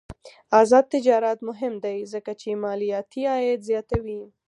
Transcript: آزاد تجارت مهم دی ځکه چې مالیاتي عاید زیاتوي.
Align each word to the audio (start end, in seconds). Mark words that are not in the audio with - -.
آزاد 0.61 0.85
تجارت 0.93 1.39
مهم 1.49 1.73
دی 1.85 1.97
ځکه 2.13 2.31
چې 2.41 2.59
مالیاتي 2.63 3.21
عاید 3.31 3.59
زیاتوي. 3.69 4.21